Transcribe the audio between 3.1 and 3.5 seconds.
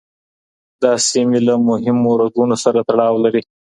لري.